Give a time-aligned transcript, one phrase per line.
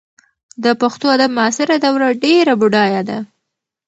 [0.63, 3.19] د پښتو ادب معاصره دوره ډېره بډایه ده.